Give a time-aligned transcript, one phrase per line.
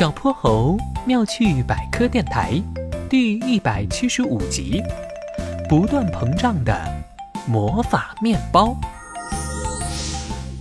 [0.00, 2.58] 小泼猴妙趣百科电台
[3.10, 4.82] 第一百七十五集：
[5.68, 6.74] 不断膨胀的
[7.46, 8.74] 魔法面包。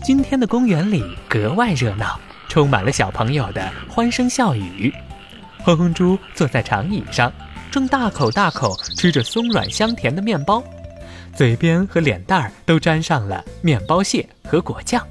[0.04, 4.94] 今天的公园里格外热闹，充满了小朋友的欢声笑语。
[5.64, 7.32] 哼哼猪坐在长椅上，
[7.72, 10.62] 正大口大口吃着松软香甜的面包，
[11.34, 15.02] 嘴边和脸蛋儿都沾上了面包屑和果酱。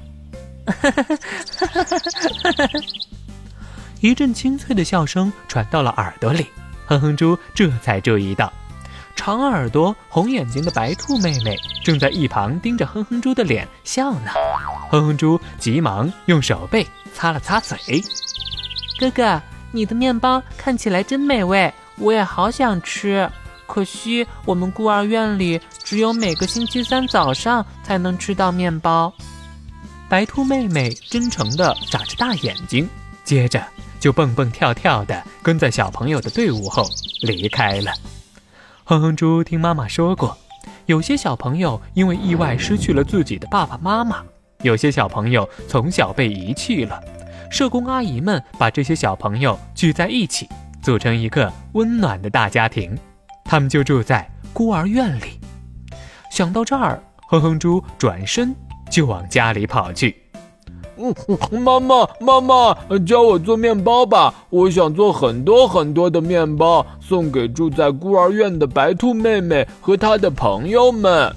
[4.01, 6.47] 一阵清脆的笑声传到了耳朵里，
[6.85, 8.51] 哼哼猪这才注意到，
[9.13, 14.31] 长耳朵、红眼睛的白兔妹妹正在一旁盯着哼哼猪的脸笑呢。
[14.89, 17.77] 哼哼猪急忙用手背擦了擦嘴
[18.97, 23.29] ：“哥哥，你的面包看起来真美味，我也好想吃。
[23.67, 29.13] 可惜我们孤儿院里只有每个星期三早上才能吃到面包。”
[30.07, 32.89] 白兔妹妹真诚地眨着大眼睛，
[33.25, 33.61] 接着。
[33.99, 36.83] 就蹦蹦跳跳地跟在小朋友的队伍后
[37.21, 37.91] 离开了。
[38.83, 40.37] 哼哼猪听妈妈说过，
[40.85, 44.23] 有些小朋友因为意外失去了自己的爸爸妈妈，
[44.63, 46.99] 有些小朋友从小被遗弃了。
[47.51, 50.47] 社工阿姨们把这些小朋友聚在一起，
[50.81, 52.97] 组成一个温暖的大家庭，
[53.43, 55.39] 他们就住在孤儿院里。
[56.31, 58.55] 想到这儿，哼哼猪转身
[58.89, 60.15] 就往家里跑去。
[61.01, 62.75] 嗯妈妈，妈妈，
[63.07, 64.33] 教我做面包吧！
[64.49, 71.33] 我想做很多很多的面包，送给住在孤儿院的白兔妹妹和她的朋友们。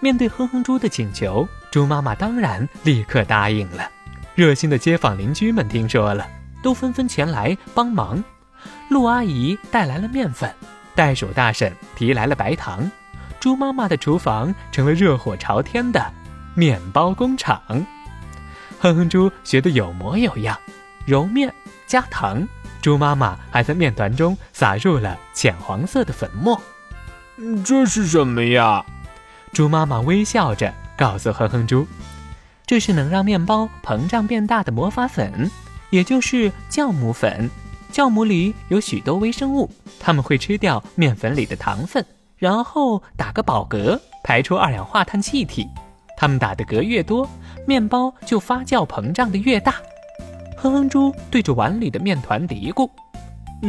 [0.00, 3.90] 面对哼哼猪的请求，猪妈妈当然立刻答应了。
[4.34, 6.26] 热心的街坊邻居们听说了，
[6.62, 8.24] 都纷纷前来帮忙。
[8.88, 10.50] 鹿阿姨带来了面粉，
[10.94, 12.90] 袋鼠大婶提来了白糖，
[13.38, 16.02] 猪妈妈的厨房成了热火朝天的
[16.54, 17.60] 面包工厂。
[18.84, 20.60] 哼哼猪学得有模有样，
[21.06, 21.50] 揉面
[21.86, 22.46] 加糖。
[22.82, 26.60] 猪妈妈还在面团中撒入了浅黄色的粉末。
[27.64, 28.84] 这是什么呀？
[29.54, 31.86] 猪妈妈微笑着告诉哼哼猪
[32.66, 35.50] ：“这是能让面包膨胀变大的魔法粉，
[35.88, 37.50] 也就是酵母粉。
[37.90, 42.04] 酵母里有许多微生物，它们会吃掉面粉里的糖分，
[42.36, 45.66] 然后打个饱嗝，排出二氧化碳气体。
[46.18, 47.26] 它们打的嗝越多。”
[47.66, 49.74] 面包就发酵膨胀的越大，
[50.56, 52.88] 哼哼猪对着碗里的面团嘀咕：“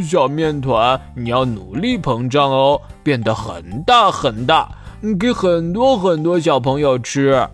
[0.04, 4.70] 小面团，你要努力膨胀哦，变得很大很大，
[5.20, 7.48] 给很多很多小朋友吃。”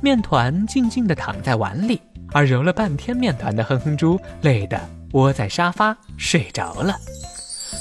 [0.00, 2.00] 面团静静地躺在碗里，
[2.32, 4.80] 而揉了半天面团的哼哼猪累得
[5.12, 6.94] 窝在沙发睡着了。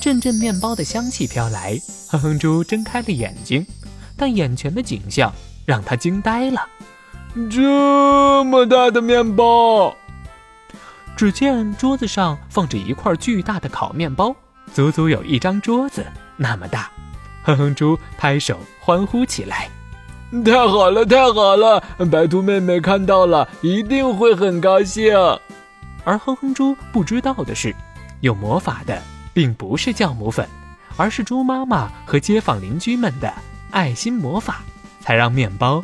[0.01, 1.79] 阵阵面包的香气飘来，
[2.09, 3.65] 哼哼猪睁开了眼睛，
[4.17, 5.31] 但眼前的景象
[5.65, 6.61] 让他惊呆了。
[7.49, 9.95] 这么大的面包！
[11.15, 14.35] 只见桌子上放着一块巨大的烤面包，
[14.73, 16.05] 足足有一张桌子
[16.37, 16.89] 那么大。
[17.43, 19.69] 哼哼猪拍手欢呼起来
[20.43, 21.83] ：“太好了，太好了！
[22.11, 25.13] 白兔妹妹看到了，一定会很高兴。”
[26.03, 27.75] 而哼哼猪不知道的是，
[28.21, 28.99] 有魔法的
[29.33, 30.47] 并不是酵母粉，
[30.97, 33.31] 而是猪妈妈和街坊邻居们的
[33.71, 34.61] 爱心魔法，
[35.01, 35.83] 才让面包。